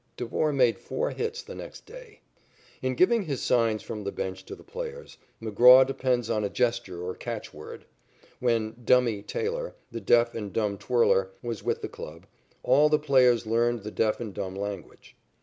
[0.17, 2.21] Devore made four hits the next day.
[2.81, 7.03] In giving his signs from the bench to the players, McGraw depends on a gesture
[7.07, 7.85] or catch word.
[8.39, 12.25] When "Dummy" Taylor, the deaf and dumb twirler, was with the club,
[12.63, 15.15] all the players learned the deaf and dumb language.